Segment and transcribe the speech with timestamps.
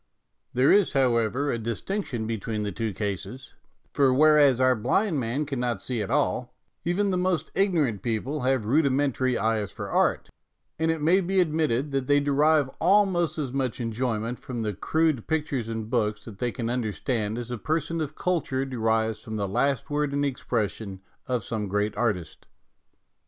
[0.55, 3.53] There is, however, a distinction between the two cases,
[3.93, 8.65] for whereas our blind man cannot see at all, even the most ignorant people have
[8.65, 10.27] rudi mentary eyes for art;
[10.79, 14.63] and it may be ad mitted that they derive almost as much enjoy ment from
[14.63, 19.23] the crude pictures and books that they can understand as a person of culture derives
[19.23, 22.47] from the last word in expression of some great artist.